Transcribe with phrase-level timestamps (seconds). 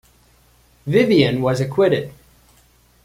[0.87, 2.11] Vivian was acquitted.